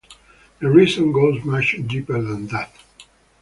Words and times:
The 0.59 0.67
reason 0.67 1.11
goes 1.11 1.43
much 1.45 1.75
deeper 1.87 2.19
than 2.19 2.47
that. 2.47 2.71